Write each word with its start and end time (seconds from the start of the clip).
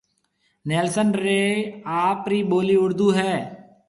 نيلسن 0.67 1.09
رِي 1.23 1.43
آپرِي 2.03 2.39
ٻولِي 2.49 2.75
اُردو 2.83 3.07
ھيََََ 3.17 3.33